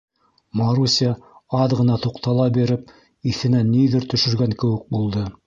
Маруся, 0.59 1.09
аҙ 1.65 1.75
ғына 1.81 1.99
туҡтала 2.07 2.49
биреп, 2.57 2.95
иҫенә 3.33 3.63
ниҙер 3.69 4.11
төшөргән 4.17 4.59
кеүек 4.65 4.91
булды. 4.99 5.29